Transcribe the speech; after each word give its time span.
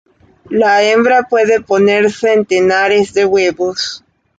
La 0.49 0.81
hembra 0.81 1.27
puede 1.29 1.61
poner 1.61 2.11
centenares 2.11 3.13
de 3.13 3.23
huevos. 3.25 4.03